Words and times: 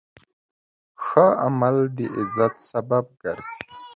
ښه 1.03 1.25
عمل 1.45 1.77
د 1.97 1.99
عزت 2.15 2.53
سبب 2.71 3.05
ګرځي. 3.23 3.61